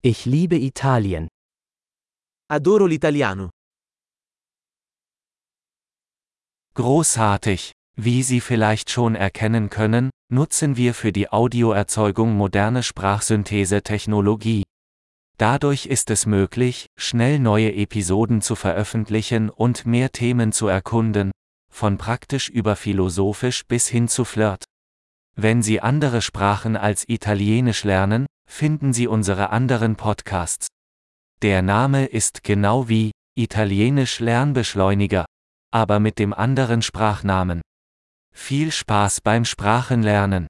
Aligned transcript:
Ich 0.00 0.26
liebe 0.26 0.54
Italien. 0.54 1.26
Adoro 2.48 2.86
l'italiano. 2.86 3.50
Großartig! 6.74 7.72
Wie 7.96 8.22
Sie 8.22 8.40
vielleicht 8.40 8.90
schon 8.90 9.16
erkennen 9.16 9.70
können, 9.70 10.10
nutzen 10.32 10.76
wir 10.76 10.94
für 10.94 11.10
die 11.10 11.32
Audioerzeugung 11.32 12.36
moderne 12.36 12.84
Sprachsynthese-Technologie. 12.84 14.62
Dadurch 15.36 15.86
ist 15.86 16.10
es 16.10 16.26
möglich, 16.26 16.86
schnell 16.96 17.40
neue 17.40 17.74
Episoden 17.74 18.40
zu 18.40 18.54
veröffentlichen 18.54 19.50
und 19.50 19.84
mehr 19.84 20.12
Themen 20.12 20.52
zu 20.52 20.68
erkunden, 20.68 21.32
von 21.72 21.98
praktisch 21.98 22.48
über 22.48 22.76
philosophisch 22.76 23.66
bis 23.66 23.88
hin 23.88 24.06
zu 24.06 24.24
Flirt. 24.24 24.62
Wenn 25.34 25.60
Sie 25.60 25.80
andere 25.80 26.22
Sprachen 26.22 26.76
als 26.76 27.08
Italienisch 27.08 27.82
lernen, 27.82 28.26
finden 28.48 28.92
Sie 28.92 29.06
unsere 29.06 29.50
anderen 29.50 29.94
Podcasts. 29.94 30.66
Der 31.42 31.62
Name 31.62 32.06
ist 32.06 32.42
genau 32.42 32.88
wie 32.88 33.12
Italienisch 33.36 34.18
Lernbeschleuniger, 34.18 35.24
aber 35.70 36.00
mit 36.00 36.18
dem 36.18 36.34
anderen 36.34 36.82
Sprachnamen. 36.82 37.60
Viel 38.34 38.72
Spaß 38.72 39.20
beim 39.20 39.44
Sprachenlernen! 39.44 40.48